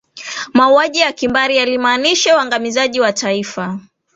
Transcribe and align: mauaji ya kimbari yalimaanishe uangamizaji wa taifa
mauaji 0.53 0.99
ya 0.99 1.11
kimbari 1.11 1.57
yalimaanishe 1.57 2.33
uangamizaji 2.33 2.99
wa 2.99 3.13
taifa 3.13 3.79